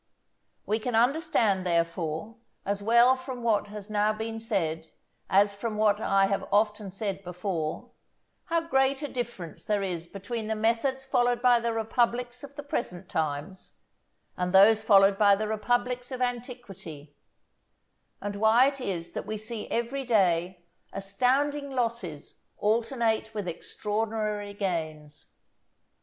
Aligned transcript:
We 0.65 0.79
can 0.79 0.95
understand, 0.95 1.63
therefore, 1.63 2.37
as 2.65 2.81
well 2.81 3.15
from 3.15 3.43
what 3.43 3.67
has 3.67 3.87
now 3.87 4.11
been 4.11 4.39
said, 4.39 4.87
as 5.29 5.53
from 5.53 5.77
what 5.77 6.01
I 6.01 6.25
have 6.25 6.47
often 6.51 6.91
said 6.91 7.23
before, 7.23 7.91
how 8.45 8.61
great 8.61 9.03
a 9.03 9.07
difference 9.07 9.63
there 9.65 9.83
is 9.83 10.07
between 10.07 10.47
the 10.47 10.55
methods 10.55 11.05
followed 11.05 11.39
by 11.39 11.59
the 11.59 11.71
republics 11.71 12.43
of 12.43 12.55
the 12.55 12.63
present 12.63 13.09
times, 13.09 13.73
and 14.35 14.51
those 14.53 14.81
followed 14.81 15.19
by 15.19 15.35
the 15.35 15.47
republics 15.47 16.11
of 16.11 16.19
antiquity; 16.19 17.15
and 18.19 18.37
why 18.37 18.69
it 18.69 18.81
is 18.81 19.11
that 19.11 19.27
we 19.27 19.37
see 19.37 19.69
every 19.69 20.03
day 20.03 20.65
astounding 20.91 21.69
losses 21.69 22.39
alternate 22.57 23.35
with 23.35 23.47
extraordinary 23.47 24.55
gains. 24.55 25.27